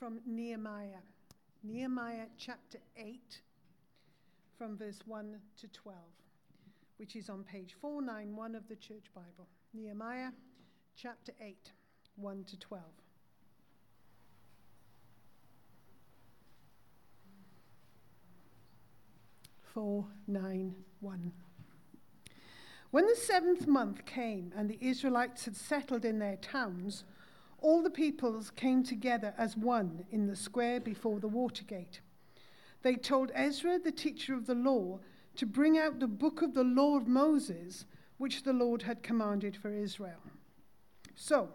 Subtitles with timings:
[0.00, 1.02] from Nehemiah.
[1.62, 3.20] Nehemiah chapter 8,
[4.56, 5.98] from verse 1 to 12,
[6.96, 9.46] which is on page 491 of the Church Bible.
[9.74, 10.30] Nehemiah
[10.96, 11.72] chapter 8,
[12.16, 12.82] 1 to 12.
[19.74, 21.30] Four, nine, one.
[22.90, 27.04] When the seventh month came and the Israelites had settled in their towns,
[27.60, 32.00] all the peoples came together as one in the square before the water gate.
[32.82, 35.00] They told Ezra, the teacher of the law,
[35.36, 37.84] to bring out the book of the law of Moses,
[38.18, 40.20] which the Lord had commanded for Israel.
[41.14, 41.50] So,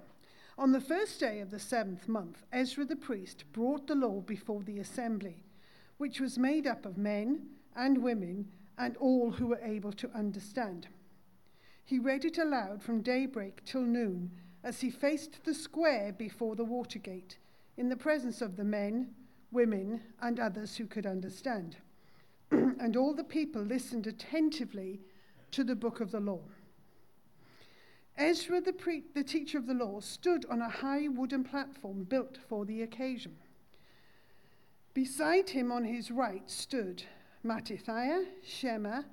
[0.57, 4.63] on the first day of the seventh month, Ezra the priest brought the law before
[4.63, 5.43] the assembly,
[5.97, 10.87] which was made up of men and women and all who were able to understand.
[11.83, 14.31] He read it aloud from daybreak till noon
[14.65, 17.37] as he faced the square before the water gate,
[17.77, 19.07] in the presence of the men,
[19.51, 21.77] women, and others who could understand.
[22.51, 24.99] and all the people listened attentively
[25.51, 26.41] to the book of the law.
[28.17, 32.39] Ezra, the, pre- the teacher of the law, stood on a high wooden platform built
[32.49, 33.35] for the occasion.
[34.95, 37.03] Beside him on his right stood
[37.45, 39.03] Mattithiah, Shema,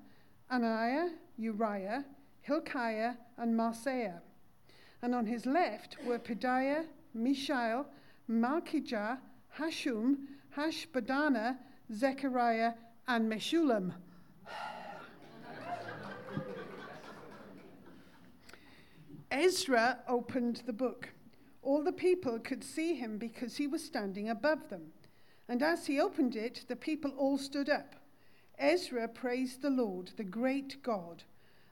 [0.50, 2.06] Ananiah, Uriah,
[2.40, 4.20] Hilkiah, and Maaseiah.
[5.02, 7.86] And on his left were Pedaiah, Mishael,
[8.30, 9.18] Malchijah,
[9.58, 10.16] Hashum,
[10.56, 11.58] Hashbadana,
[11.92, 12.74] Zechariah,
[13.08, 13.94] and Meshullam.
[19.32, 21.08] Ezra opened the book.
[21.62, 24.92] All the people could see him because he was standing above them.
[25.48, 27.96] And as he opened it, the people all stood up.
[28.58, 31.24] Ezra praised the Lord, the great God.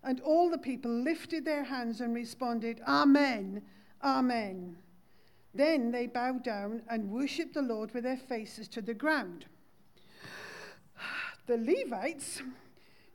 [0.02, 3.62] And all the people lifted their hands and responded, Amen,
[4.02, 4.76] Amen.
[5.54, 9.46] Then they bowed down and worshipped the Lord with their faces to the ground.
[11.46, 12.42] The Levites,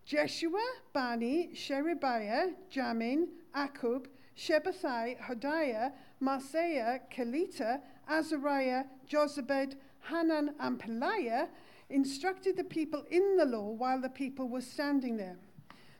[0.05, 4.07] Jeshua, Bani, Sherebiah, Jamin, Akkub,
[4.37, 7.79] Shabbethai, Hodiah, Maaseiah, Kelita,
[8.09, 11.47] Azariah, Jozabad, Hanan, and Pelaiah
[11.89, 15.37] instructed the people in the law while the people were standing there.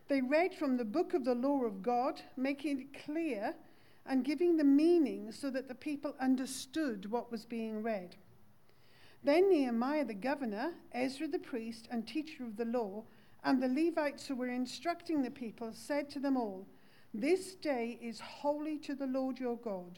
[0.07, 3.55] They read from the book of the law of God, making it clear
[4.05, 8.15] and giving the meaning so that the people understood what was being read.
[9.23, 13.03] Then Nehemiah the governor, Ezra the priest and teacher of the law,
[13.43, 16.67] and the Levites who were instructing the people said to them all,
[17.11, 19.97] This day is holy to the Lord your God.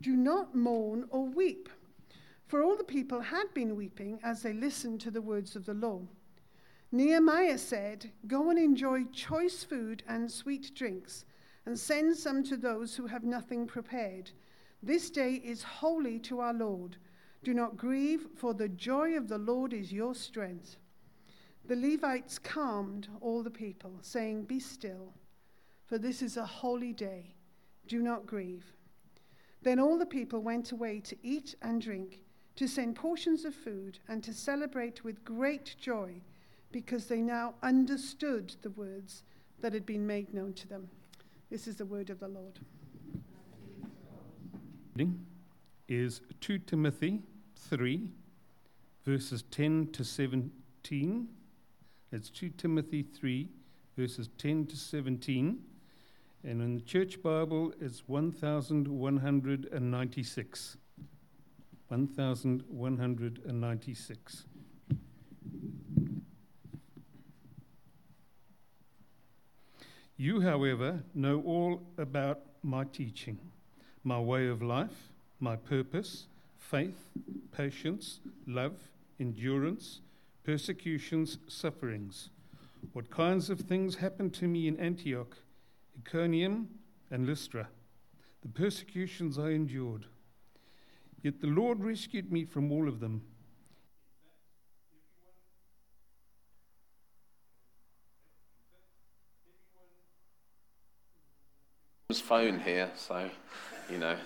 [0.00, 1.68] Do not mourn or weep.
[2.46, 5.74] For all the people had been weeping as they listened to the words of the
[5.74, 6.02] law.
[6.94, 11.24] Nehemiah said, Go and enjoy choice food and sweet drinks,
[11.64, 14.30] and send some to those who have nothing prepared.
[14.82, 16.98] This day is holy to our Lord.
[17.42, 20.76] Do not grieve, for the joy of the Lord is your strength.
[21.64, 25.14] The Levites calmed all the people, saying, Be still,
[25.86, 27.34] for this is a holy day.
[27.86, 28.66] Do not grieve.
[29.62, 32.20] Then all the people went away to eat and drink,
[32.56, 36.20] to send portions of food, and to celebrate with great joy
[36.72, 39.22] because they now understood the words
[39.60, 40.88] that had been made known to them.
[41.50, 42.58] This is the word of the Lord.
[44.96, 45.24] Reading
[45.88, 47.22] Is 2 Timothy
[47.56, 48.08] 3,
[49.04, 51.28] verses 10 to 17.
[52.10, 53.48] It's 2 Timothy 3,
[53.96, 55.58] verses 10 to 17.
[56.44, 60.76] And in the Church Bible, it's 1196.
[61.88, 64.46] 1196.
[70.22, 73.40] You, however, know all about my teaching,
[74.04, 75.10] my way of life,
[75.40, 77.08] my purpose, faith,
[77.50, 78.74] patience, love,
[79.18, 80.00] endurance,
[80.44, 82.30] persecutions, sufferings.
[82.92, 85.38] What kinds of things happened to me in Antioch,
[85.98, 86.68] Iconium,
[87.10, 87.66] and Lystra,
[88.42, 90.06] the persecutions I endured.
[91.20, 93.22] Yet the Lord rescued me from all of them.
[102.20, 103.30] Phone here, so
[103.90, 104.16] you know,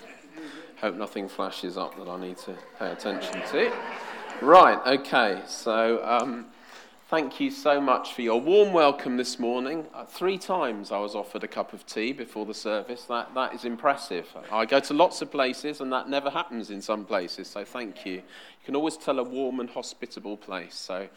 [0.81, 3.73] hope nothing flashes up that I need to pay attention to.
[4.43, 6.47] Right, okay, so um,
[7.09, 9.87] thank you so much for your warm welcome this morning.
[9.95, 13.05] Uh, three times I was offered a cup of tea before the service.
[13.05, 14.27] That, that is impressive.
[14.53, 18.05] I go to lots of places and that never happens in some places, so thank
[18.05, 18.15] you.
[18.15, 18.23] You
[18.65, 21.09] can always tell a warm and hospitable place, so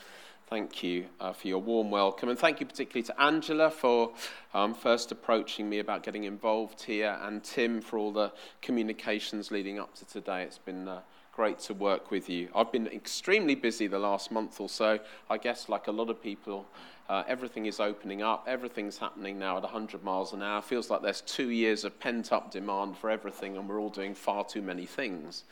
[0.49, 2.27] Thank you uh, for your warm welcome.
[2.27, 4.13] And thank you particularly to Angela for
[4.55, 9.77] um, first approaching me about getting involved here, and Tim for all the communications leading
[9.77, 10.41] up to today.
[10.41, 11.01] It's been uh,
[11.33, 12.49] great to work with you.
[12.55, 14.99] I've been extremely busy the last month or so.
[15.29, 16.65] I guess, like a lot of people,
[17.09, 18.45] uh, everything is opening up.
[18.47, 20.63] Everything's happening now at 100 miles an hour.
[20.63, 24.15] Feels like there's two years of pent up demand for everything, and we're all doing
[24.15, 25.43] far too many things.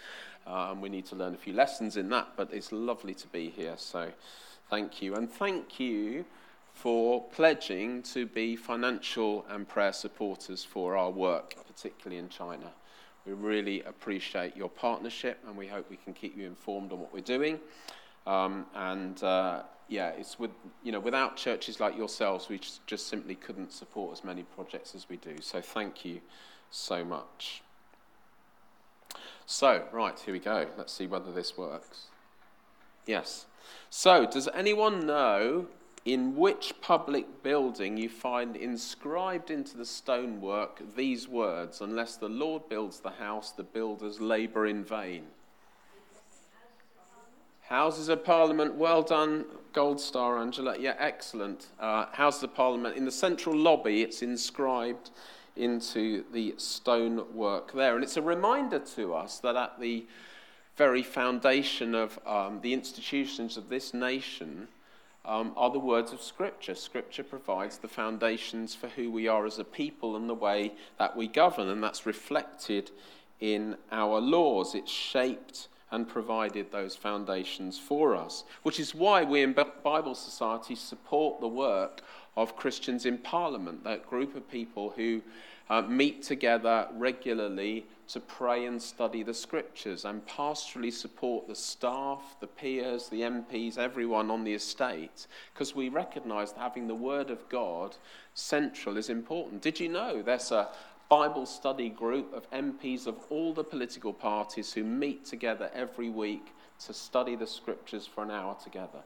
[0.47, 3.27] Uh, and we need to learn a few lessons in that, but it's lovely to
[3.27, 3.75] be here.
[3.77, 4.11] So
[4.69, 5.15] thank you.
[5.15, 6.25] And thank you
[6.73, 12.71] for pledging to be financial and prayer supporters for our work, particularly in China.
[13.25, 17.13] We really appreciate your partnership and we hope we can keep you informed on what
[17.13, 17.59] we're doing.
[18.25, 20.51] Um, and uh, yeah, it's with,
[20.83, 24.95] you know, without churches like yourselves, we just, just simply couldn't support as many projects
[24.95, 25.35] as we do.
[25.41, 26.21] So thank you
[26.69, 27.63] so much.
[29.45, 30.67] So, right, here we go.
[30.77, 32.07] Let's see whether this works.
[33.05, 33.45] Yes.
[33.89, 35.67] So, does anyone know
[36.07, 42.69] in which public building you find inscribed into the stonework these words, unless the Lord
[42.69, 45.25] builds the house, the builders labour in vain.
[47.63, 49.43] Houses of Parliament, well done,
[49.73, 50.77] Gold Star, Angela.
[50.79, 51.67] Yeah, excellent.
[51.77, 55.09] Uh, Houses of Parliament, in the central lobby, it's inscribed
[55.57, 57.95] into the stonework there.
[57.95, 60.05] And it's a reminder to us that at the
[60.77, 64.67] very foundation of um, the institutions of this nation,
[65.25, 66.73] um, are the words of Scripture.
[66.73, 71.17] Scripture provides the foundations for who we are as a people and the way that
[71.17, 72.91] we govern, and that's reflected
[73.41, 74.73] in our laws.
[74.73, 80.75] It's shaped and provided those foundations for us, which is why we in Bible Society
[80.75, 82.01] support the work
[82.35, 85.21] of Christians in Parliament, that group of people who
[85.69, 92.37] uh, meet together regularly to pray and study the scriptures and pastorally support the staff,
[92.39, 97.29] the peers, the MPs, everyone on the estate, because we recognize that having the Word
[97.29, 97.97] of God
[98.33, 99.61] central is important.
[99.61, 100.69] Did you know there's a
[101.09, 106.53] Bible study group of MPs of all the political parties who meet together every week
[106.85, 108.99] to study the scriptures for an hour together?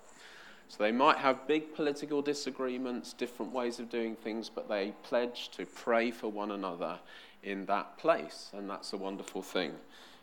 [0.68, 5.50] So they might have big political disagreements, different ways of doing things, but they pledge
[5.52, 6.98] to pray for one another
[7.44, 8.50] in that place.
[8.54, 9.74] And that's a wonderful thing,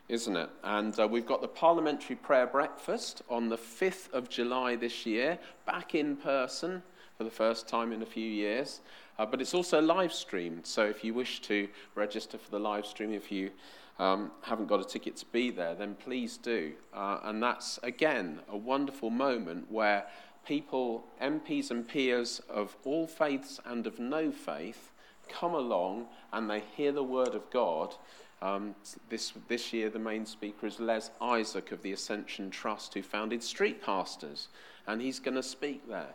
[0.09, 0.49] isn't it?
[0.63, 5.37] And uh, we've got the Parliamentary Prayer Breakfast on the 5th of July this year,
[5.65, 6.81] back in person
[7.15, 8.79] for the first time in a few years.
[9.19, 10.65] Uh, but it's also live streamed.
[10.65, 13.51] So if you wish to register for the live stream, if you
[13.99, 16.71] um, haven't got a ticket to be there, then please do.
[16.93, 20.05] Uh, and that's, again, a wonderful moment where
[20.47, 24.93] people, MPs and peers of all faiths and of no faith,
[25.27, 27.95] come along and they hear the word of God.
[28.41, 28.73] Um,
[29.09, 33.43] this, this year, the main speaker is Les Isaac of the Ascension Trust, who founded
[33.43, 34.47] Street Pastors,
[34.87, 36.13] and he's going to speak there.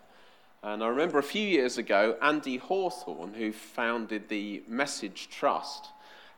[0.65, 5.89] And I remember a few years ago, Andy Hawthorne, who founded the Message Trust,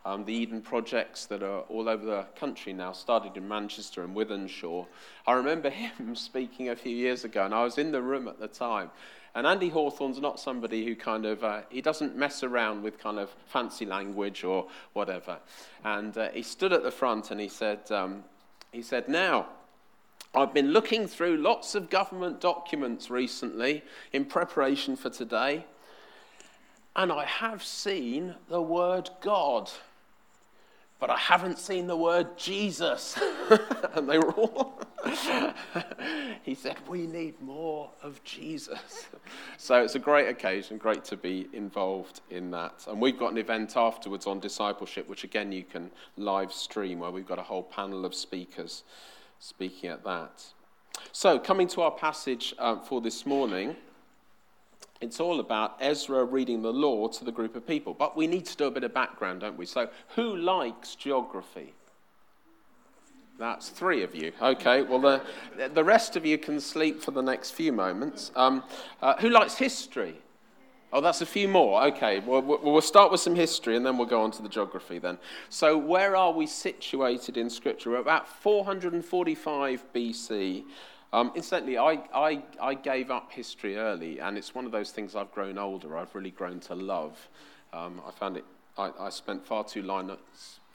[0.05, 4.17] um, the Eden projects that are all over the country now, started in Manchester and
[4.17, 4.85] Wythenshawe.
[5.29, 8.41] I remember him speaking a few years ago, and I was in the room at
[8.41, 8.91] the time.
[9.37, 13.21] And Andy Hawthorne's not somebody who kind of, uh, he doesn't mess around with kind
[13.21, 15.39] of fancy language or whatever.
[15.85, 18.25] And uh, he stood at the front and he said, um,
[18.73, 19.47] he said, now,
[20.37, 25.65] I've been looking through lots of government documents recently in preparation for today,
[26.95, 29.71] and I have seen the word God
[30.99, 33.19] but I haven't seen the word Jesus.
[33.95, 34.81] and they were all.
[36.43, 39.07] he said, We need more of Jesus.
[39.59, 42.87] so it's a great occasion, great to be involved in that.
[42.89, 47.11] And we've got an event afterwards on discipleship, which again you can live stream, where
[47.11, 48.83] we've got a whole panel of speakers
[49.39, 50.45] speaking at that.
[51.13, 53.77] So, coming to our passage uh, for this morning.
[55.01, 57.93] It's all about Ezra reading the law to the group of people.
[57.93, 59.67] But we need to do a bit of background, don't we?
[59.67, 61.75] So, who likes geography?
[63.39, 64.33] That's three of you.
[64.41, 68.31] Okay, well, the, the rest of you can sleep for the next few moments.
[68.35, 68.65] Um,
[69.03, 70.17] uh, who likes history?
[70.97, 71.85] Oh, that's a few more.
[71.89, 74.99] Okay, well, we'll start with some history and then we'll go on to the geography
[74.99, 75.19] then.
[75.51, 77.91] So, where are we situated in Scripture?
[77.91, 80.65] We're about 445 BC.
[81.13, 85.15] Um, incidentally, I, I, I gave up history early, and it's one of those things
[85.15, 87.29] I've grown older, I've really grown to love.
[87.75, 88.47] Um, I found it,
[88.79, 90.17] I, I spent far too, long,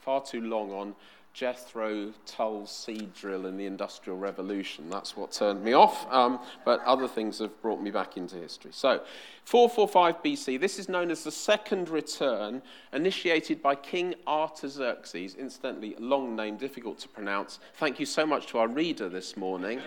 [0.02, 0.94] far too long on
[1.32, 4.90] Jethro Tull's seed drill in the Industrial Revolution.
[4.90, 8.70] That's what turned me off, um, but other things have brought me back into history.
[8.74, 9.00] So,
[9.44, 12.60] 445 BC, this is known as the Second Return,
[12.92, 15.34] initiated by King Artaxerxes.
[15.34, 17.60] Incidentally, long name, difficult to pronounce.
[17.76, 19.80] Thank you so much to our reader this morning.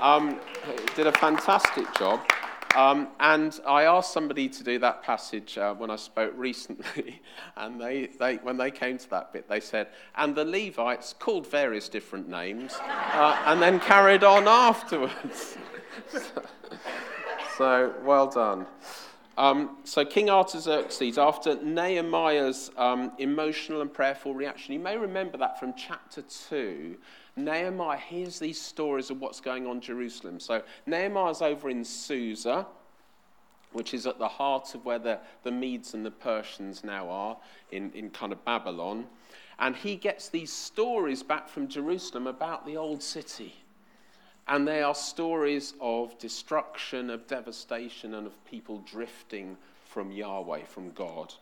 [0.00, 0.38] Um,
[0.94, 2.20] did a fantastic job.
[2.76, 7.22] Um, and I asked somebody to do that passage uh, when I spoke recently,
[7.56, 11.46] and they, they, when they came to that bit, they said, and the Levites called
[11.46, 15.56] various different names, uh, and then carried on afterwards.
[16.10, 16.20] so,
[17.56, 18.66] so, well done.
[19.38, 25.58] Um, so, King Artaxerxes, after Nehemiah's um, emotional and prayerful reaction, you may remember that
[25.58, 26.98] from chapter 2.
[27.36, 30.40] Nehemiah hears these stories of what's going on in Jerusalem.
[30.40, 32.66] So, Nehemiah's over in Susa,
[33.72, 37.36] which is at the heart of where the, the Medes and the Persians now are,
[37.70, 39.06] in, in kind of Babylon.
[39.58, 43.54] And he gets these stories back from Jerusalem about the old city.
[44.48, 50.92] And they are stories of destruction, of devastation, and of people drifting from Yahweh, from
[50.92, 51.34] God.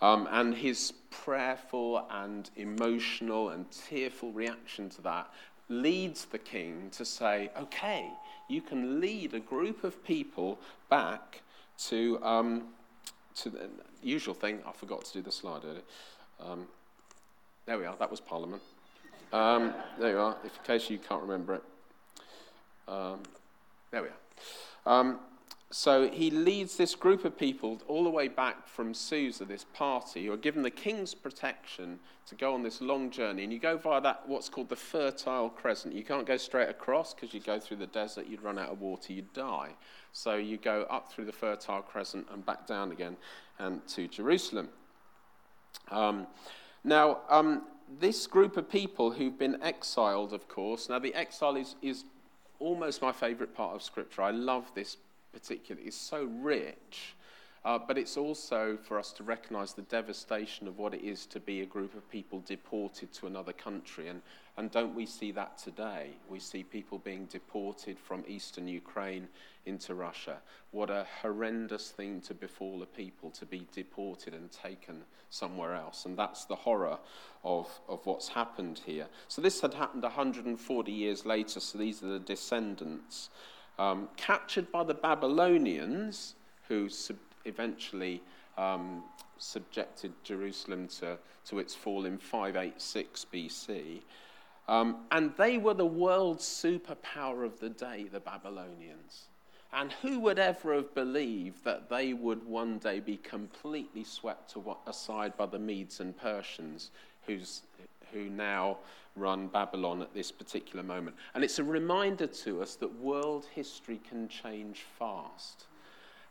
[0.00, 5.28] Um, and his prayerful and emotional and tearful reaction to that
[5.68, 8.10] leads the king to say, okay,
[8.48, 11.42] you can lead a group of people back
[11.78, 12.68] to, um,
[13.36, 13.68] to the
[14.02, 14.60] usual thing.
[14.66, 15.82] I forgot to do the slide earlier.
[16.40, 16.66] Um,
[17.66, 18.62] there we are, that was Parliament.
[19.32, 21.62] Um, there you are, if, in case you can't remember it.
[22.86, 23.20] Um,
[23.90, 25.16] there we are.
[25.70, 29.64] Um, so he leads this group of people all the way back from Susa, this
[29.64, 33.44] party, who are given the king's protection to go on this long journey.
[33.44, 35.94] And you go via that, what's called the Fertile Crescent.
[35.94, 38.80] You can't go straight across because you go through the desert, you'd run out of
[38.80, 39.74] water, you'd die.
[40.12, 43.16] So you go up through the Fertile Crescent and back down again
[43.58, 44.70] and to Jerusalem.
[45.90, 46.26] Um,
[46.84, 47.64] now, um,
[48.00, 52.04] this group of people who've been exiled, of course, now the exile is, is
[52.58, 54.22] almost my favourite part of Scripture.
[54.22, 54.96] I love this
[55.32, 55.88] particularly.
[55.88, 57.14] is so rich,
[57.64, 61.40] uh, but it's also for us to recognize the devastation of what it is to
[61.40, 64.08] be a group of people deported to another country.
[64.08, 64.22] And,
[64.56, 66.10] and don't we see that today?
[66.28, 69.28] We see people being deported from eastern Ukraine
[69.66, 70.38] into Russia.
[70.70, 76.06] What a horrendous thing to befall a people to be deported and taken somewhere else.
[76.06, 76.98] And that's the horror
[77.44, 79.06] of, of what's happened here.
[79.26, 83.30] So this had happened 140 years later, so these are the descendants
[83.78, 86.34] um, captured by the Babylonians,
[86.68, 88.22] who sub- eventually
[88.56, 89.04] um,
[89.38, 94.00] subjected Jerusalem to, to its fall in 586 BC.
[94.68, 99.26] Um, and they were the world's superpower of the day, the Babylonians.
[99.72, 104.54] And who would ever have believed that they would one day be completely swept
[104.86, 106.90] aside by the Medes and Persians,
[107.26, 107.62] who's,
[108.12, 108.78] who now
[109.18, 111.16] run Babylon at this particular moment.
[111.34, 115.66] And it's a reminder to us that world history can change fast.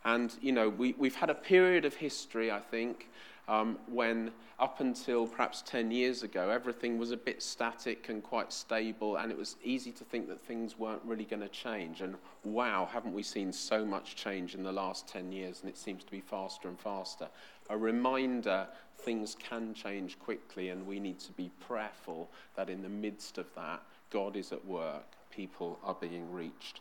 [0.04, 3.10] And, you know, we, we've had a period of history, I think,
[3.48, 8.52] um, when up until perhaps 10 years ago, everything was a bit static and quite
[8.52, 12.02] stable, and it was easy to think that things weren't really going to change.
[12.02, 15.60] And wow, haven't we seen so much change in the last 10 years?
[15.60, 17.28] And it seems to be faster and faster.
[17.70, 18.66] A reminder
[18.98, 23.54] things can change quickly, and we need to be prayerful that in the midst of
[23.54, 26.80] that, God is at work, people are being reached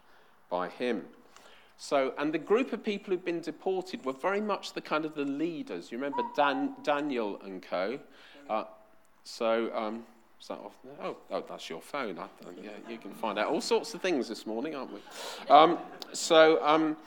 [0.50, 1.06] by Him.
[1.78, 5.14] So, and the group of people who've been deported were very much the kind of
[5.14, 5.92] the leaders.
[5.92, 8.00] You remember Dan, Daniel and co.
[8.50, 8.64] Uh,
[9.24, 10.04] so, um,
[10.42, 10.94] is that off there?
[11.02, 12.18] Oh, oh, that's your phone.
[12.18, 12.28] I,
[12.62, 15.00] yeah, you can find out all sorts of things this morning, aren't we?
[15.50, 15.78] Um,
[16.14, 16.98] so, um,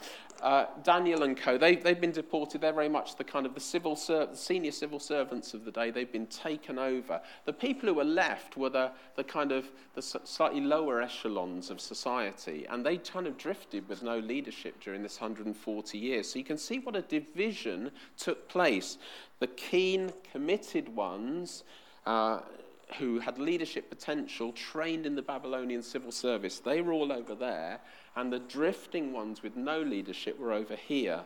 [0.41, 2.61] uh, Daniel and co, they, they've been deported.
[2.61, 5.91] They're very much the kind of the civil ser- senior civil servants of the day.
[5.91, 7.21] They've been taken over.
[7.45, 11.79] The people who were left were the, the kind of the slightly lower echelons of
[11.79, 16.31] society, and they kind of drifted with no leadership during this 140 years.
[16.31, 18.97] So you can see what a division took place.
[19.39, 21.63] The keen, committed ones.
[22.05, 22.39] Uh,
[22.99, 27.79] who had leadership potential, trained in the Babylonian civil service, they were all over there,
[28.15, 31.21] and the drifting ones with no leadership were over here.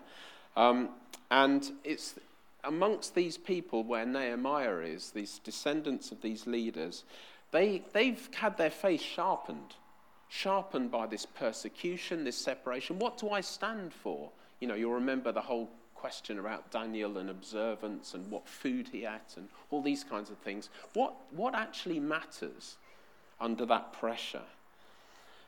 [0.56, 0.90] Um,
[1.32, 2.16] and it's
[2.64, 7.04] amongst these people where Nehemiah is, these descendants of these leaders,
[7.52, 9.76] they, they've had their faith sharpened,
[10.30, 13.00] sharpened by this persecution, this separation.
[13.00, 14.30] What do I stand for?
[14.60, 19.06] You know, you'll remember the whole question about Daniel and observance and what food he
[19.06, 20.70] ate and all these kinds of things.
[20.94, 22.76] What, what actually matters
[23.40, 24.44] under that pressure?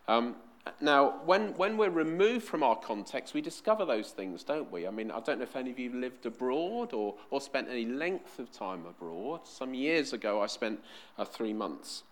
[0.08, 0.36] Um,
[0.82, 4.88] now, when, when we're removed from our context, we discover those things, don't we?
[4.88, 7.86] I mean, I don't know if any of you lived abroad or, or spent any
[7.86, 9.42] length of time abroad.
[9.46, 10.80] Some years ago, I spent
[11.18, 12.04] uh, three months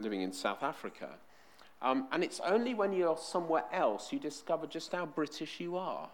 [0.00, 1.10] living in South Africa.
[1.82, 6.08] Um, and it's only when you're somewhere else you discover just how British you are.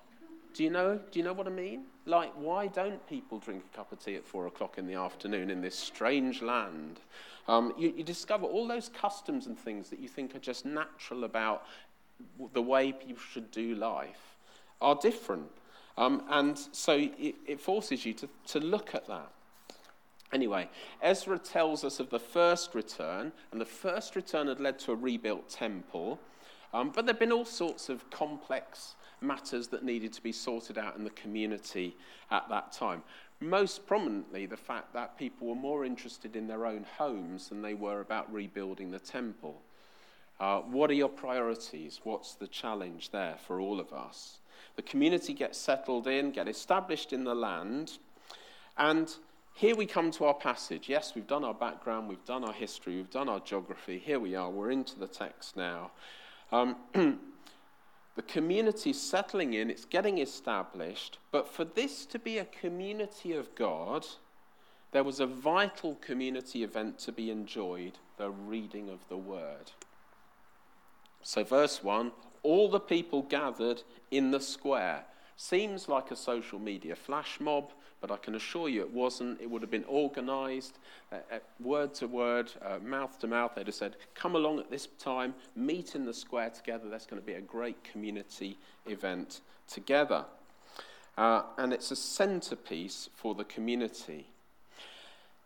[0.53, 1.01] Do you know?
[1.11, 1.85] Do you know what I mean?
[2.07, 5.49] Like, why don't people drink a cup of tea at four o'clock in the afternoon
[5.49, 6.99] in this strange land?
[7.47, 11.25] Um, you, you discover all those customs and things that you think are just natural
[11.25, 11.67] about
[12.53, 14.37] the way people should do life.
[14.81, 15.51] are different.
[15.99, 19.31] Um, and so it, it forces you to, to look at that.
[20.33, 20.69] Anyway,
[21.03, 24.95] Ezra tells us of the first return, and the first return had led to a
[24.95, 26.19] rebuilt temple.
[26.73, 30.79] Um, but there have been all sorts of complex matters that needed to be sorted
[30.79, 31.97] out in the community
[32.31, 33.03] at that time.
[33.41, 37.75] Most prominently, the fact that people were more interested in their own homes than they
[37.75, 39.61] were about rebuilding the temple.
[40.41, 42.01] Uh, what are your priorities?
[42.03, 44.39] What's the challenge there for all of us?
[44.77, 47.99] The community gets settled in, get established in the land,
[48.79, 49.15] and
[49.53, 50.89] here we come to our passage.
[50.89, 53.99] Yes, we've done our background, we've done our history, we've done our geography.
[53.99, 55.91] Here we are, we're into the text now.
[56.51, 62.47] Um, the community is settling in, it's getting established, but for this to be a
[62.47, 64.07] community of God,
[64.93, 69.73] there was a vital community event to be enjoyed the reading of the word.
[71.23, 72.13] So, verse 1
[72.43, 75.05] all the people gathered in the square.
[75.37, 79.41] Seems like a social media flash mob, but I can assure you it wasn't.
[79.41, 80.79] It would have been organized,
[81.13, 83.53] uh, uh, word to word, uh, mouth to mouth.
[83.55, 86.89] They'd have said, Come along at this time, meet in the square together.
[86.89, 90.25] That's going to be a great community event together.
[91.17, 94.29] Uh, and it's a centerpiece for the community.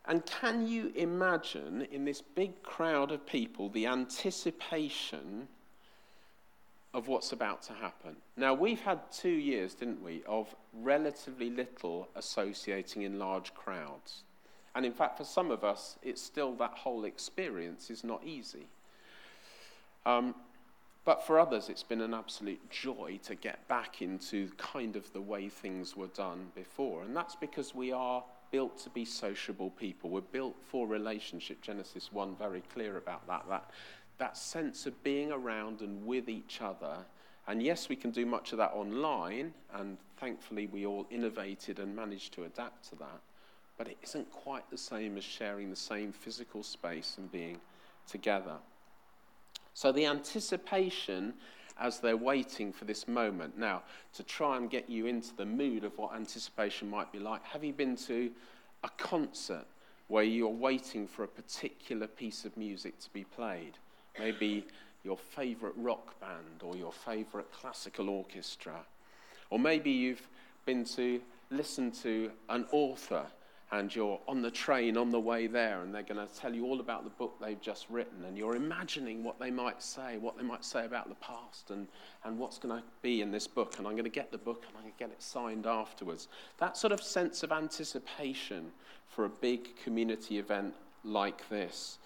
[0.05, 5.47] And can you imagine in this big crowd of people the anticipation
[6.95, 8.15] of what's about to happen.
[8.37, 14.23] Now, we've had two years, didn't we, of relatively little associating in large crowds.
[14.73, 18.67] And in fact, for some of us, it's still that whole experience is not easy.
[20.05, 20.35] Um,
[21.03, 25.21] but for others, it's been an absolute joy to get back into kind of the
[25.21, 27.03] way things were done before.
[27.03, 30.09] And that's because we are built to be sociable people.
[30.09, 31.61] We're built for relationship.
[31.61, 33.43] Genesis 1 very clear about that.
[33.49, 33.69] That
[34.17, 36.97] that sense of being around and with each other.
[37.47, 41.95] And yes, we can do much of that online, and thankfully we all innovated and
[41.95, 43.21] managed to adapt to that.
[43.77, 47.59] But it isn't quite the same as sharing the same physical space and being
[48.07, 48.55] together.
[49.73, 51.33] So the anticipation
[51.79, 53.57] as they're waiting for this moment.
[53.57, 57.43] Now, to try and get you into the mood of what anticipation might be like,
[57.43, 58.31] have you been to
[58.83, 59.65] a concert
[60.07, 63.77] where you're waiting for a particular piece of music to be played?
[64.19, 64.65] Maybe
[65.03, 68.79] your favorite rock band or your favorite classical orchestra.
[69.49, 70.27] Or maybe you've
[70.65, 73.25] been to listen to an author
[73.71, 76.65] and you're on the train on the way there and they're going to tell you
[76.65, 80.37] all about the book they've just written and you're imagining what they might say, what
[80.37, 81.87] they might say about the past and,
[82.23, 83.77] and what's going to be in this book.
[83.77, 86.27] And I'm going to get the book and I'm going to get it signed afterwards.
[86.59, 88.71] That sort of sense of anticipation
[89.07, 90.73] for a big community event
[91.03, 91.97] like this.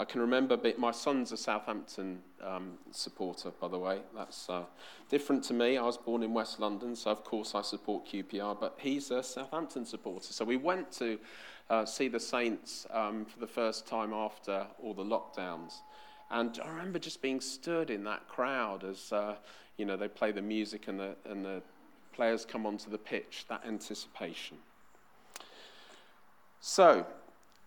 [0.00, 3.98] I can remember my son's a Southampton um, supporter, by the way.
[4.14, 4.62] That's uh,
[5.08, 5.76] different to me.
[5.76, 9.24] I was born in West London, so of course I support QPR, but he's a
[9.24, 10.32] Southampton supporter.
[10.32, 11.18] So we went to
[11.68, 15.74] uh, see the Saints um, for the first time after all the lockdowns.
[16.30, 19.34] And I remember just being stirred in that crowd as uh,
[19.78, 21.60] you know they play the music and the, and the
[22.12, 24.58] players come onto the pitch, that anticipation.
[26.60, 27.06] So,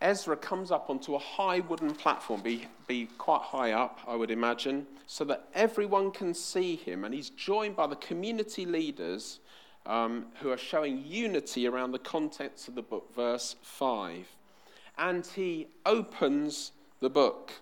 [0.01, 4.31] Ezra comes up onto a high wooden platform, be, be quite high up, I would
[4.31, 7.05] imagine, so that everyone can see him.
[7.05, 9.39] And he's joined by the community leaders
[9.85, 14.27] um, who are showing unity around the contents of the book, verse 5.
[14.97, 17.53] And he opens the book.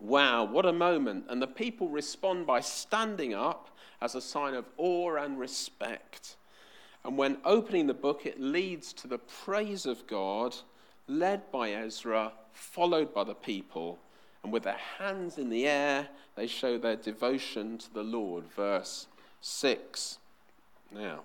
[0.00, 1.24] Wow, what a moment.
[1.28, 3.70] And the people respond by standing up
[4.02, 6.36] as a sign of awe and respect.
[7.04, 10.54] And when opening the book, it leads to the praise of God
[11.06, 13.98] led by Ezra, followed by the people,
[14.42, 18.44] and with their hands in the air, they show their devotion to the Lord.
[18.54, 19.06] Verse
[19.40, 20.18] 6.
[20.92, 21.20] Now,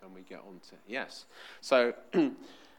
[0.00, 0.76] can we get on to.
[0.86, 1.26] Yes.
[1.60, 1.94] So,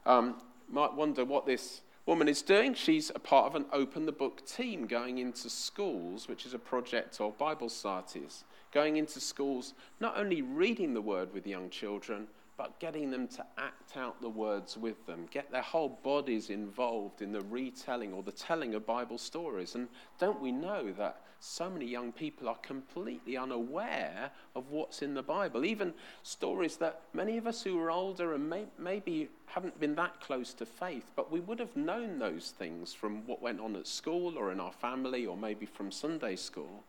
[0.05, 0.35] um,
[0.69, 2.73] might wonder what this woman is doing.
[2.73, 6.59] She's a part of an Open the Book team going into schools, which is a
[6.59, 8.43] project of Bible Societies.
[8.71, 12.27] Going into schools, not only reading the word with young children,
[12.59, 17.21] but getting them to act out the words with them, get their whole bodies involved
[17.21, 19.75] in the retelling or the telling of Bible stories.
[19.75, 19.87] And
[20.19, 25.23] don't we know that so many young people are completely unaware of what's in the
[25.23, 25.63] Bible?
[25.63, 25.93] Even
[26.23, 30.53] stories that many of us who are older and may, maybe haven't been that close
[30.55, 34.37] to faith, but we would have known those things from what went on at school
[34.37, 36.83] or in our family or maybe from Sunday school.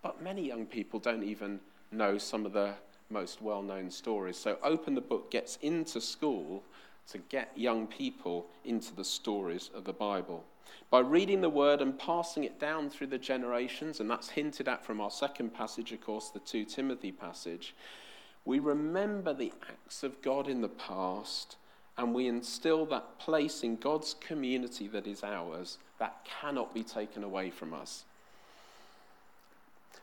[0.00, 1.58] But many young people don't even
[1.90, 2.74] know some of the
[3.10, 4.36] most well known stories.
[4.36, 6.62] So, Open the Book gets into school
[7.08, 10.44] to get young people into the stories of the Bible.
[10.90, 14.84] By reading the word and passing it down through the generations, and that's hinted at
[14.84, 17.74] from our second passage, of course, the 2 Timothy passage,
[18.44, 21.56] We remember the acts of God in the past
[21.98, 27.24] and we instill that place in God's community that is ours that cannot be taken
[27.24, 28.04] away from us.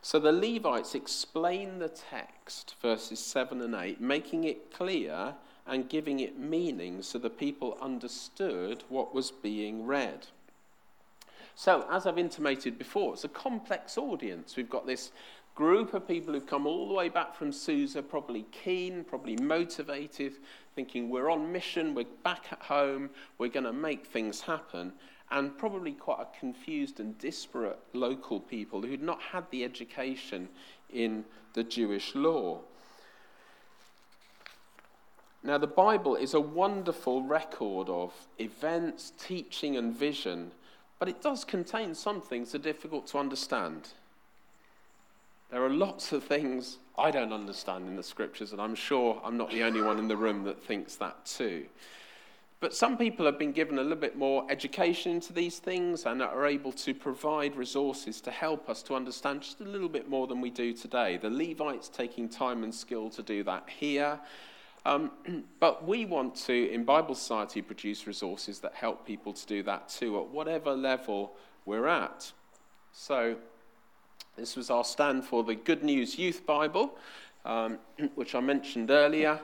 [0.06, 5.34] So the Levites explain the text, verses 7 and 8, making it clear
[5.66, 10.28] and giving it meaning so the people understood what was being read.
[11.56, 14.54] So, as I've intimated before, it's a complex audience.
[14.56, 15.10] We've got this
[15.56, 20.34] group of people who've come all the way back from Susa, probably keen, probably motivated,
[20.76, 24.92] thinking we're on mission, we're back at home, we're going to make things happen,
[25.30, 30.48] and probably quite a confused and disparate local people who'd not had the education
[30.92, 32.60] in the Jewish law.
[35.42, 40.50] Now, the Bible is a wonderful record of events, teaching, and vision,
[40.98, 43.88] but it does contain some things that are difficult to understand.
[45.50, 49.36] There are lots of things I don't understand in the scriptures, and I'm sure I'm
[49.36, 51.66] not the only one in the room that thinks that too.
[52.58, 56.22] But some people have been given a little bit more education into these things and
[56.22, 60.26] are able to provide resources to help us to understand just a little bit more
[60.26, 61.18] than we do today.
[61.18, 64.18] The Levites taking time and skill to do that here.
[64.86, 65.10] Um,
[65.60, 69.90] but we want to, in Bible Society, produce resources that help people to do that
[69.90, 71.34] too, at whatever level
[71.66, 72.32] we're at.
[72.92, 73.36] So,
[74.36, 76.96] this was our stand for the Good News Youth Bible,
[77.44, 77.78] um,
[78.14, 79.40] which I mentioned earlier.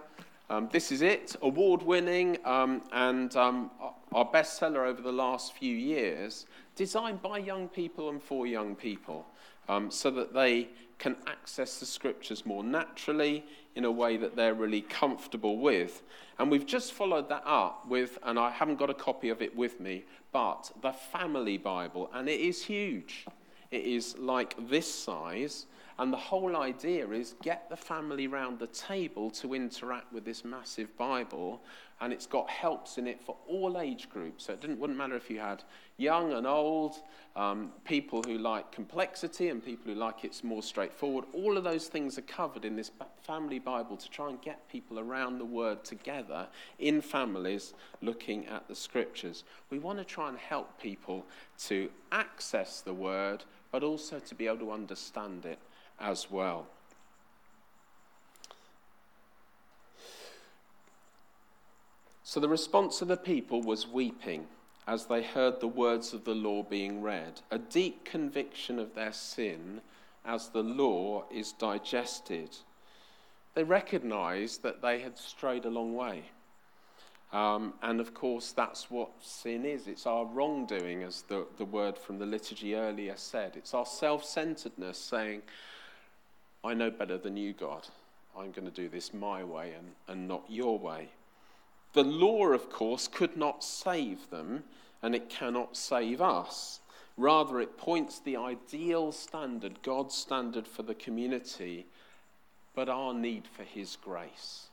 [0.53, 3.71] Um, this is it, award winning um, and um,
[4.13, 6.45] our bestseller over the last few years,
[6.77, 9.25] designed by young people and for young people
[9.71, 14.53] um, so that they can access the scriptures more naturally in a way that they're
[14.53, 16.03] really comfortable with.
[16.39, 19.57] And we've just followed that up with, and I haven't got a copy of it
[19.57, 23.25] with me, but the Family Bible, and it is huge.
[23.71, 25.65] It is like this size.
[25.99, 30.45] And the whole idea is get the family round the table to interact with this
[30.45, 31.63] massive Bible.
[32.01, 34.47] And it's got helps in it for all age groups.
[34.47, 35.63] So it didn't, wouldn't matter if you had
[35.99, 36.97] young and old,
[37.37, 41.27] um, people who like complexity and people who like it's more straightforward.
[41.33, 42.91] All of those things are covered in this
[43.23, 48.67] family Bible to try and get people around the Word together in families looking at
[48.67, 49.45] the Scriptures.
[49.71, 51.25] We want to try and help people
[51.67, 55.59] to access the Word but also to be able to understand it
[56.03, 56.67] as well.
[62.25, 64.47] So the response of the people was weeping
[64.87, 69.13] as they heard the words of the law being read, a deep conviction of their
[69.13, 69.81] sin
[70.25, 72.57] as the law is digested.
[73.55, 76.25] They recognized that they had strayed a long way.
[77.33, 79.87] Um, and of course, that's what sin is.
[79.87, 83.57] It's our wrongdoing, as the, the word from the liturgy earlier said.
[83.57, 85.43] It's our self centeredness saying,
[86.65, 87.87] I know better than you, God.
[88.37, 91.09] I'm going to do this my way and, and not your way.
[91.93, 94.65] The law, of course, could not save them,
[95.03, 96.81] and it cannot save us.
[97.19, 101.87] Rather, it points the ideal standard, God's standard for the community,
[102.75, 104.69] but our need for His grace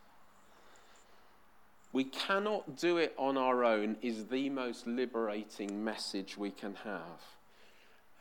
[1.92, 7.39] we cannot do it on our own is the most liberating message we can have.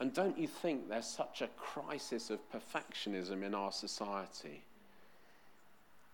[0.00, 4.62] And don't you think there's such a crisis of perfectionism in our society?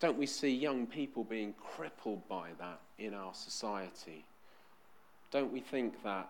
[0.01, 4.25] Don't we see young people being crippled by that in our society?
[5.31, 6.29] Don't we think that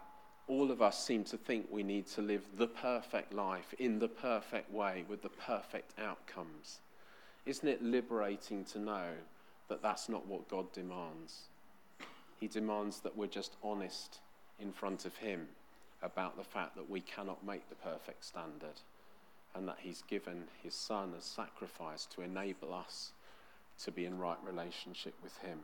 [0.49, 4.09] all of us seem to think we need to live the perfect life in the
[4.09, 6.79] perfect way with the perfect outcomes?
[7.47, 9.11] Isn't it liberating to know
[9.69, 11.49] that that's not what God demands.
[12.41, 14.19] He demands that we're just honest
[14.61, 15.49] in front of Him
[16.05, 18.81] about the fact that we cannot make the perfect standard
[19.55, 23.13] and that He's given His Son as sacrifice to enable us
[23.83, 25.61] to be in right relationship with Him.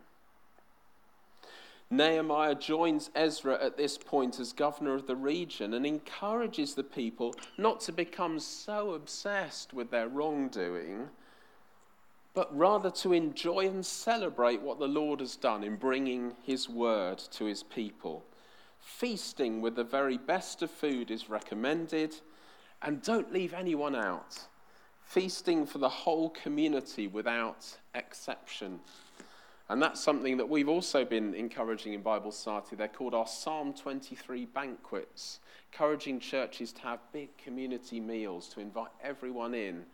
[1.90, 7.34] Nehemiah joins Ezra at this point as governor of the region and encourages the people
[7.58, 11.08] not to become so obsessed with their wrongdoing
[12.34, 17.18] but rather to enjoy and celebrate what the Lord has done in bringing his word
[17.32, 18.24] to his people.
[18.80, 22.14] Feasting with the very best of food is recommended,
[22.82, 24.46] and don't leave anyone out.
[25.02, 28.80] Feasting for the whole community without exception.
[29.68, 32.74] And that's something that we've also been encouraging in Bible Society.
[32.74, 35.38] They're called our Psalm 23 banquets,
[35.72, 39.84] encouraging churches to have big community meals to invite everyone in,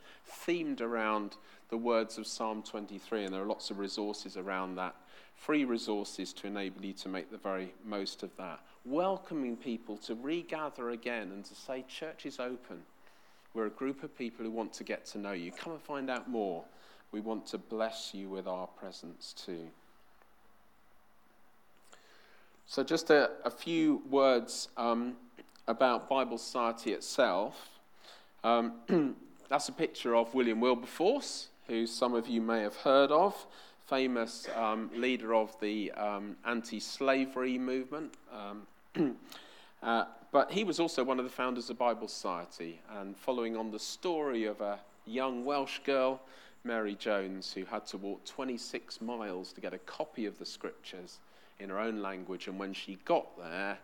[0.47, 1.37] themed around
[1.69, 4.95] the words of Psalm 23, and there are lots of resources around that,
[5.37, 8.61] free resources to enable you to make the very most of that.
[8.85, 12.83] Welcoming people to regather again and to say, Church is open.
[13.55, 15.51] We're a group of people who want to get to know you.
[15.53, 16.65] Come and find out more.
[17.13, 19.69] we want to bless you with our presence too.
[22.67, 25.17] So, just a, a few words um,
[25.69, 27.71] about Bible Society itself.
[28.43, 28.75] Um,
[29.49, 33.47] that's a picture of William Wilberforce, who some of you may have heard of,
[33.87, 38.15] famous um, leader of the um, anti slavery movement.
[38.33, 39.17] Um,
[39.83, 43.57] uh, but he was also one of the founders of the Bible Society, and following
[43.57, 46.21] on the story of a young Welsh girl,
[46.65, 51.19] Mary Jones, who had to walk 26 miles to get a copy of the scriptures
[51.61, 53.79] in her own language, and when she got there,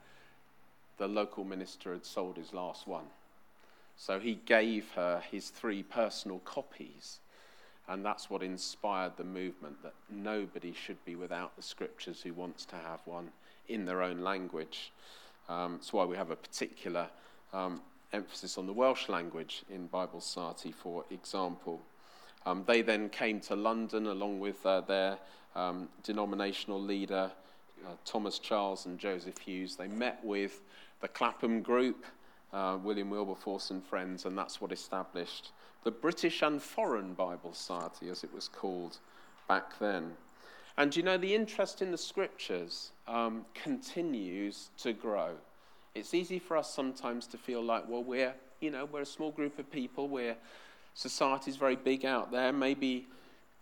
[0.98, 3.06] the local minister had sold his last one.
[3.96, 7.18] So he gave her his three personal copies,
[7.88, 12.64] and that's what inspired the movement that nobody should be without the scriptures who wants
[12.66, 13.28] to have one
[13.68, 14.92] in their own language.
[15.48, 17.08] Um, that's why we have a particular
[17.52, 17.80] um,
[18.12, 21.80] emphasis on the Welsh language in Bible Society, for example.
[22.46, 25.18] Um, they then came to London along with uh, their
[25.54, 27.30] um, denominational leader,
[27.84, 29.76] uh, Thomas Charles and Joseph Hughes.
[29.76, 30.60] They met with
[31.00, 32.04] the Clapham Group,
[32.52, 35.50] uh, William Wilberforce and friends, and that's what established
[35.84, 38.98] the British and Foreign Bible Society, as it was called
[39.48, 40.12] back then.
[40.76, 45.32] And you know, the interest in the scriptures um, continues to grow.
[45.94, 49.30] It's easy for us sometimes to feel like, well, we're, you know, we're a small
[49.30, 50.36] group of people, we're
[50.94, 53.06] society's very big out there, maybe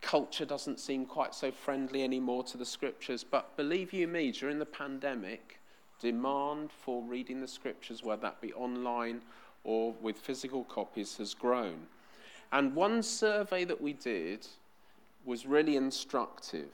[0.01, 3.25] culture doesn't seem quite so friendly anymore to the scriptures.
[3.25, 5.61] But believe you me, during the pandemic,
[6.01, 9.21] demand for reading the scriptures, whether that be online
[9.65, 11.87] or with physical copies, has grown.
[12.53, 14.47] And one survey that we did
[15.25, 16.71] was really instructive.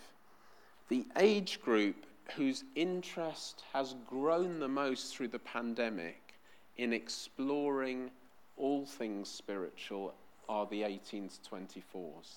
[0.89, 6.35] The age group whose interest has grown the most through the pandemic
[6.77, 8.11] in exploring
[8.57, 10.15] all things spiritual
[10.49, 12.37] are the 18 to 24s.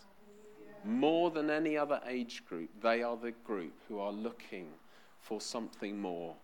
[0.85, 4.67] More than any other age group, they are the group who are looking
[5.19, 6.35] for something more.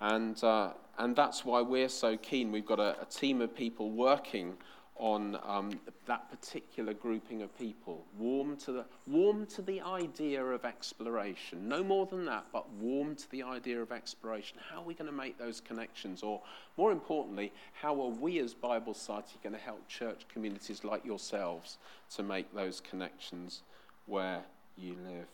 [0.00, 2.52] And, uh, and that's why we're so keen.
[2.52, 4.54] We've got a, a team of people working
[4.96, 5.70] on um,
[6.06, 11.68] that particular grouping of people, warm to, the, warm to the idea of exploration.
[11.68, 14.58] No more than that, but warm to the idea of exploration.
[14.70, 16.22] How are we going to make those connections?
[16.22, 16.40] Or,
[16.76, 21.78] more importantly, how are we as Bible Society going to help church communities like yourselves
[22.14, 23.62] to make those connections
[24.06, 24.42] where
[24.78, 25.26] you live?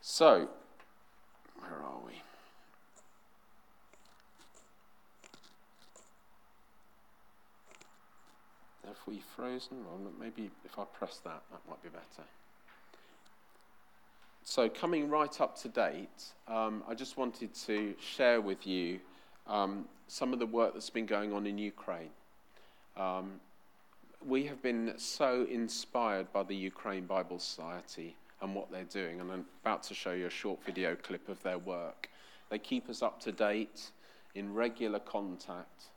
[0.00, 0.48] So,
[1.58, 2.12] where are we?
[8.86, 9.78] Have we frozen?
[9.84, 12.28] Well, maybe if I press that, that might be better.
[14.42, 19.00] So, coming right up to date, um, I just wanted to share with you
[19.46, 22.10] um, some of the work that's been going on in Ukraine.
[22.96, 23.40] Um,
[24.26, 29.30] we have been so inspired by the Ukraine Bible Society and what they're doing, and
[29.30, 32.10] I'm about to show you a short video clip of their work.
[32.50, 33.90] They keep us up to date,
[34.34, 35.90] in regular contact,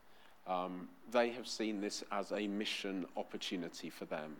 [0.47, 4.35] um, they have seen this as a mission opportunity for them,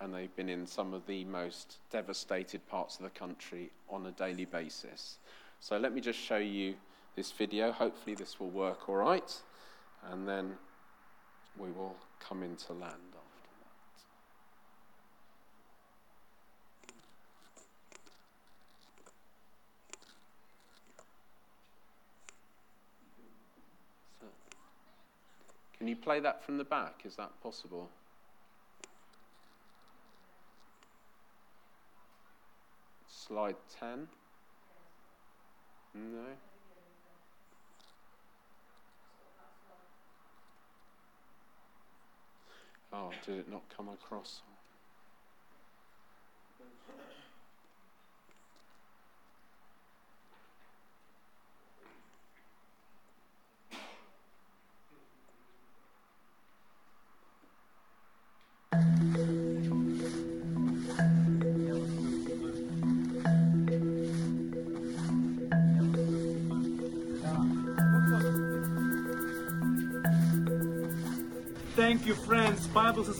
[0.00, 4.10] and they've been in some of the most devastated parts of the country on a
[4.12, 5.18] daily basis.
[5.60, 6.74] So let me just show you
[7.14, 7.70] this video.
[7.70, 9.40] Hopefully, this will work all right,
[10.10, 10.52] and then
[11.56, 13.11] we will come into land.
[25.82, 27.00] Can you play that from the back?
[27.04, 27.90] Is that possible?
[33.08, 34.06] Slide 10?
[35.96, 36.20] No?
[42.92, 44.42] Oh, did it not come across?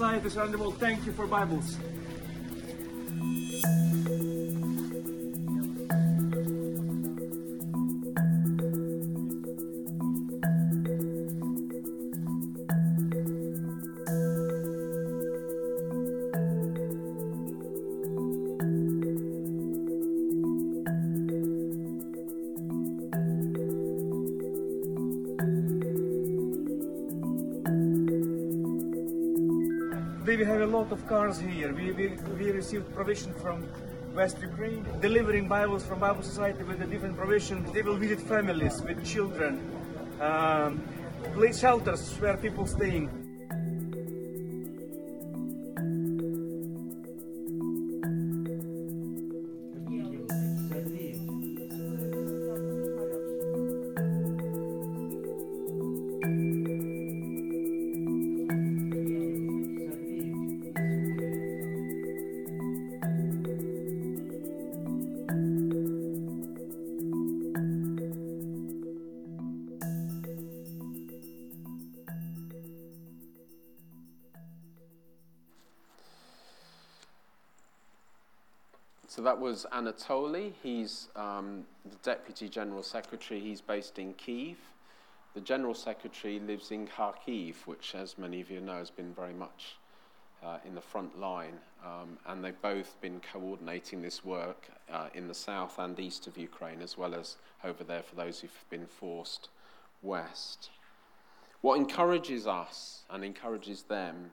[0.02, 1.76] The world, thank you for Bibles.
[30.82, 31.72] Lot of cars here.
[31.72, 33.68] We, we, we received provision from
[34.16, 37.64] West Ukraine, delivering Bibles from Bible Society with a different provision.
[37.72, 39.60] They will visit families with children,
[40.20, 40.82] um,
[41.34, 43.21] place shelters where people staying.
[79.14, 80.54] So that was Anatoly.
[80.62, 83.40] He's um, the Deputy General Secretary.
[83.40, 84.56] He's based in Kiev.
[85.34, 89.34] The General Secretary lives in Kharkiv, which, as many of you know, has been very
[89.34, 89.76] much
[90.42, 91.58] uh, in the front line.
[91.84, 96.38] Um, and they've both been coordinating this work uh, in the south and east of
[96.38, 99.50] Ukraine, as well as over there for those who've been forced
[100.00, 100.70] west.
[101.60, 104.30] What encourages us and encourages them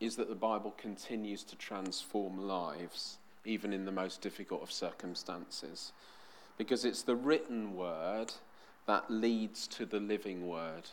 [0.00, 5.92] is that the Bible continues to transform lives even in the most difficult of circumstances.
[6.58, 8.32] Because it's the written word
[8.86, 10.90] that leads to the living word.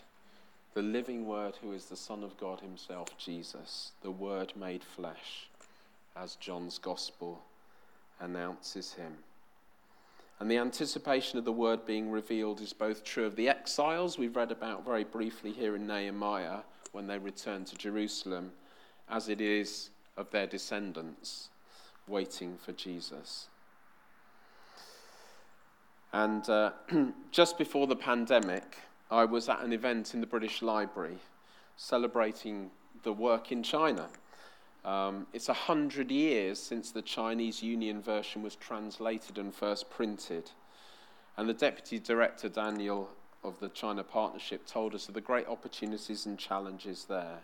[0.74, 5.48] The living word, who is the Son of God Himself, Jesus, the Word made flesh,
[6.16, 7.44] as John's Gospel
[8.20, 9.14] announces Him.
[10.40, 14.36] And the anticipation of the Word being revealed is both true of the exiles we've
[14.36, 16.62] read about very briefly here in Nehemiah
[16.92, 18.52] when they return to Jerusalem,
[19.10, 21.50] as it is of their descendants
[22.08, 23.48] waiting for Jesus.
[26.12, 26.72] And uh,
[27.32, 28.78] just before the pandemic,
[29.10, 31.18] I was at an event in the British Library
[31.76, 32.70] celebrating
[33.04, 34.08] the work in China.
[34.86, 40.52] Um, it's a hundred years since the Chinese Union version was translated and first printed.
[41.38, 43.10] And the deputy director, Daniel,
[43.44, 47.40] of the China Partnership, told us of the great opportunities and challenges there.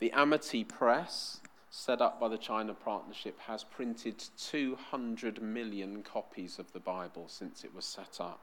[0.00, 6.72] The Amity Press, set up by the China Partnership, has printed 200 million copies of
[6.72, 8.40] the Bible since it was set up.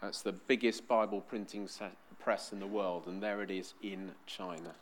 [0.00, 1.68] That's the biggest Bible printing
[2.18, 4.74] press in the world, and there it is in China.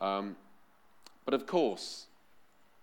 [0.00, 0.36] Um,
[1.24, 2.06] but of course,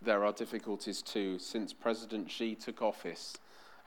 [0.02, 1.40] there are difficulties too.
[1.40, 3.38] Since President Xi took office,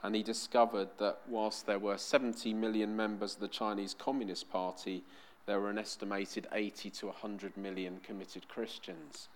[0.03, 5.03] and he discovered that whilst there were 70 million members of the Chinese Communist Party,
[5.45, 9.29] there were an estimated 80 to 100 million committed Christians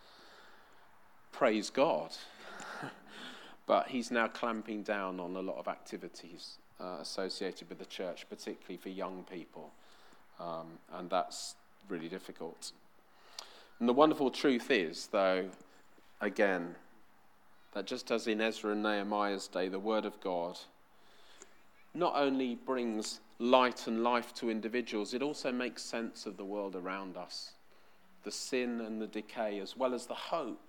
[1.31, 2.11] praise God.
[3.65, 8.25] but he's now clamping down on a lot of activities uh, associated with the church,
[8.29, 9.71] particularly for young people.
[10.39, 11.55] Um, and that's
[11.89, 12.71] really difficult.
[13.79, 15.45] And the wonderful truth is, though,
[16.21, 16.75] again,
[17.73, 20.57] that just as in Ezra and Nehemiah's day, the Word of God
[21.93, 26.75] not only brings light and life to individuals, it also makes sense of the world
[26.75, 27.51] around us
[28.23, 30.66] the sin and the decay, as well as the hope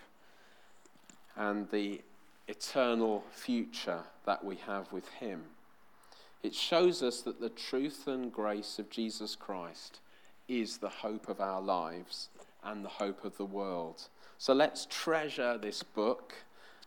[1.39, 2.03] and the
[2.49, 5.45] eternal future that we have with Him.
[6.43, 10.01] It shows us that the truth and grace of Jesus Christ
[10.49, 12.29] is the hope of our lives
[12.65, 14.09] and the hope of the world.
[14.37, 16.35] So let's treasure this book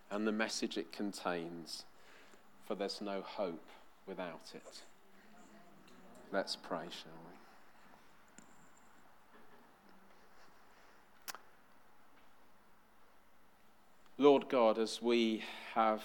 [0.10, 1.86] and the message it contains,
[2.66, 3.68] for there's no hope
[4.06, 4.82] without it.
[6.32, 7.31] Let's pray, shall we?
[14.22, 16.04] Lord God, as we have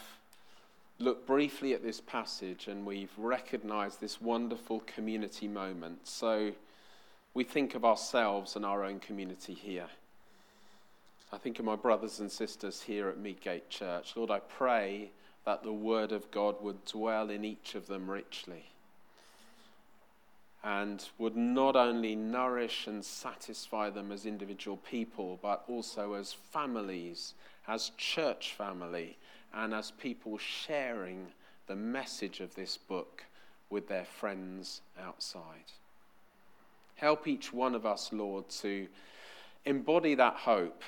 [0.99, 6.53] looked briefly at this passage and we've recognized this wonderful community moment, so
[7.35, 9.89] we think of ourselves and our own community here.
[11.31, 14.17] I think of my brothers and sisters here at Meadgate Church.
[14.17, 15.11] Lord, I pray
[15.45, 18.65] that the Word of God would dwell in each of them richly
[20.65, 27.35] and would not only nourish and satisfy them as individual people, but also as families
[27.69, 29.17] as church family
[29.55, 31.27] and as people sharing
[31.67, 33.25] the message of this book
[33.71, 35.73] with their friends outside.
[36.97, 38.87] Help each one of us, Lord, to
[39.65, 40.83] embody that hope,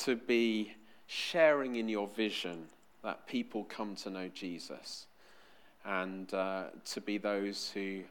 [0.00, 0.74] to be
[1.06, 2.66] sharing in your vision
[3.02, 5.06] that people come to know Jesus,
[5.84, 8.02] and uh, to be those who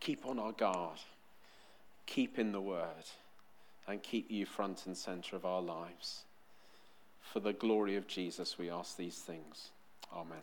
[0.00, 0.98] keep on our guard,
[2.06, 3.06] keep in the word,
[3.86, 6.22] and keep you front and center of our lives.
[7.32, 9.70] For the glory of Jesus, we ask these things.
[10.14, 10.42] Amen.